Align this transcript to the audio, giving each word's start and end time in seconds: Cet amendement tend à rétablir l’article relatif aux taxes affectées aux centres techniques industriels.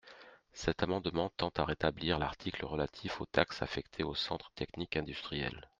Cet 0.53 0.81
amendement 0.81 1.29
tend 1.29 1.51
à 1.57 1.63
rétablir 1.63 2.17
l’article 2.17 2.65
relatif 2.65 3.21
aux 3.21 3.27
taxes 3.27 3.61
affectées 3.61 4.01
aux 4.03 4.15
centres 4.15 4.49
techniques 4.55 4.97
industriels. 4.97 5.69